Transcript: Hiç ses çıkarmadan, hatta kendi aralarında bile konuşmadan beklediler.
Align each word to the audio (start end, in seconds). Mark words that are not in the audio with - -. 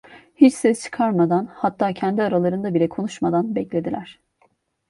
Hiç 0.35 0.53
ses 0.53 0.83
çıkarmadan, 0.83 1.45
hatta 1.53 1.93
kendi 1.93 2.23
aralarında 2.23 2.73
bile 2.73 2.89
konuşmadan 2.89 3.55
beklediler. 3.55 4.19